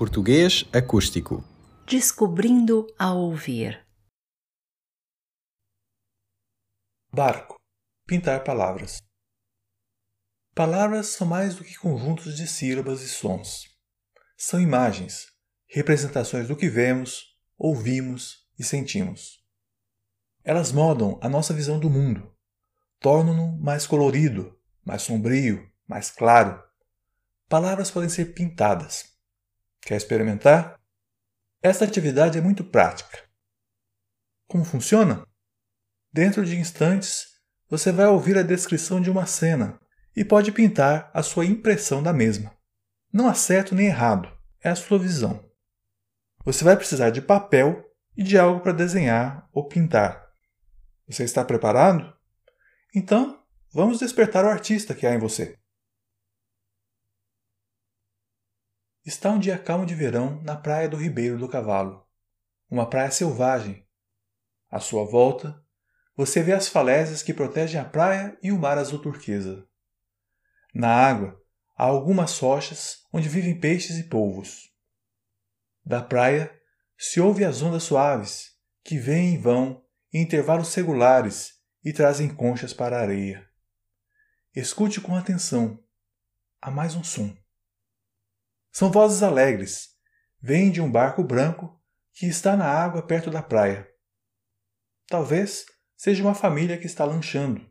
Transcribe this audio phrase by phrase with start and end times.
[0.00, 1.44] Português acústico.
[1.86, 3.86] Descobrindo a ouvir.
[7.12, 7.60] Barco.
[8.06, 9.02] Pintar palavras.
[10.54, 13.68] Palavras são mais do que conjuntos de sílabas e sons.
[14.38, 15.26] São imagens,
[15.68, 19.44] representações do que vemos, ouvimos e sentimos.
[20.42, 22.34] Elas moldam a nossa visão do mundo,
[22.98, 26.58] tornam-no mais colorido, mais sombrio, mais claro.
[27.50, 29.19] Palavras podem ser pintadas.
[29.80, 30.78] Quer experimentar?
[31.62, 33.18] Esta atividade é muito prática.
[34.46, 35.26] Como funciona?
[36.12, 37.28] Dentro de instantes,
[37.68, 39.78] você vai ouvir a descrição de uma cena
[40.16, 42.52] e pode pintar a sua impressão da mesma.
[43.12, 44.28] Não há certo nem errado,
[44.62, 45.48] é a sua visão.
[46.44, 47.84] Você vai precisar de papel
[48.16, 50.26] e de algo para desenhar ou pintar.
[51.06, 52.12] Você está preparado?
[52.94, 53.40] Então,
[53.72, 55.59] vamos despertar o artista que há em você.
[59.04, 62.06] Está um dia calmo de verão na praia do Ribeiro do Cavalo,
[62.68, 63.88] uma praia selvagem.
[64.68, 65.64] À sua volta,
[66.14, 69.66] você vê as falésias que protegem a praia e o mar azul turquesa.
[70.74, 71.40] Na água,
[71.74, 74.70] há algumas rochas onde vivem peixes e polvos.
[75.82, 76.54] Da praia,
[76.98, 78.50] se ouve as ondas suaves,
[78.84, 83.48] que vêm e vão em intervalos regulares e trazem conchas para a areia.
[84.54, 85.82] Escute com atenção.
[86.60, 87.34] Há mais um som.
[88.72, 89.90] São vozes alegres.
[90.40, 91.80] Vêm de um barco branco
[92.12, 93.90] que está na água perto da praia.
[95.06, 97.68] Talvez seja uma família que está lanchando,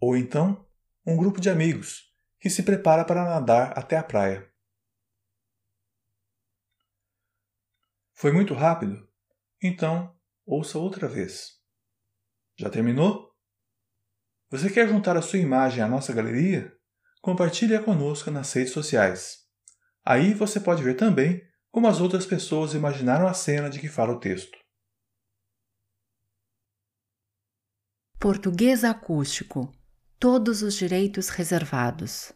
[0.00, 0.68] ou então
[1.06, 4.48] um grupo de amigos que se prepara para nadar até a praia.
[8.12, 9.08] Foi muito rápido?
[9.62, 11.58] Então, ouça outra vez.
[12.56, 13.32] Já terminou?
[14.50, 16.76] Você quer juntar a sua imagem à nossa galeria?
[17.20, 19.47] Compartilhe-a conosco nas redes sociais.
[20.10, 24.14] Aí você pode ver também como as outras pessoas imaginaram a cena de que fala
[24.14, 24.56] o texto.
[28.18, 29.70] Português acústico.
[30.18, 32.32] Todos os direitos reservados.